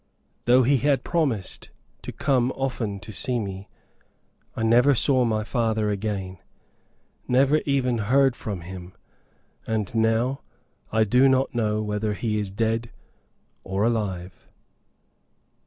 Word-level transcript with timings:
Though 0.45 0.63
he 0.63 0.77
had 0.77 1.03
promised 1.03 1.69
to 2.01 2.11
come 2.11 2.51
often 2.53 2.99
to 3.01 3.11
see 3.11 3.39
me, 3.39 3.69
I 4.55 4.63
never 4.63 4.95
saw 4.95 5.25
my 5.25 5.43
father 5.43 5.91
again; 5.91 6.39
never 7.27 7.57
even 7.67 7.99
heard 7.99 8.35
from 8.35 8.61
him; 8.61 8.93
and 9.67 9.93
now, 9.93 10.41
I 10.91 11.03
do 11.03 11.29
not 11.29 11.53
know 11.53 11.83
whether 11.83 12.15
he 12.15 12.39
is 12.39 12.49
dead 12.49 12.89
or 13.63 13.83
alive. 13.83 14.47